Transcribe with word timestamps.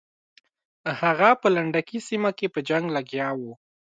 هغه 1.01 1.29
په 1.41 1.47
لنډکي 1.55 1.99
سیمه 2.07 2.31
کې 2.37 2.47
په 2.53 2.59
جنګ 2.69 2.85
لګیا 2.95 3.27
وو. 3.39 3.53